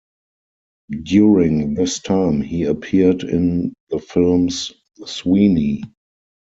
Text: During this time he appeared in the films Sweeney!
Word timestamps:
During 1.03 1.75
this 1.75 1.99
time 1.99 2.41
he 2.41 2.63
appeared 2.63 3.21
in 3.23 3.75
the 3.91 3.99
films 3.99 4.73
Sweeney! 5.05 5.83